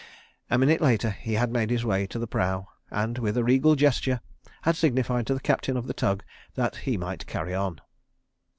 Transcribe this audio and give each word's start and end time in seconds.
A 0.49 0.57
minute 0.57 0.81
later 0.81 1.11
he 1.11 1.33
had 1.33 1.51
made 1.51 1.69
his 1.69 1.85
way 1.85 2.07
to 2.07 2.17
the 2.17 2.25
prow, 2.25 2.67
and, 2.89 3.19
with 3.19 3.37
a 3.37 3.43
regal 3.43 3.75
gesture, 3.75 4.19
had 4.63 4.75
signified 4.75 5.27
to 5.27 5.35
the 5.35 5.39
captain 5.39 5.77
of 5.77 5.85
the 5.85 5.93
tug 5.93 6.23
that 6.55 6.75
he 6.77 6.97
might 6.97 7.27
carry 7.27 7.53
on. 7.53 7.79